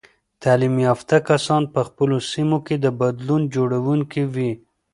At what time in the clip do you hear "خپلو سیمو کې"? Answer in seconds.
1.87-2.75